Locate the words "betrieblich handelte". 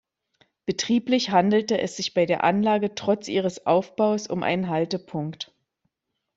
0.65-1.77